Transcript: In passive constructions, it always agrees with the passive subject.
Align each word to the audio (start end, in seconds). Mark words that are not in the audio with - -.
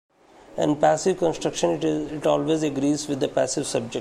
In 0.57 0.77
passive 0.77 1.15
constructions, 1.19 1.83
it 1.83 2.25
always 2.25 2.63
agrees 2.63 3.07
with 3.07 3.19
the 3.19 3.27
passive 3.27 3.67
subject. 3.67 3.99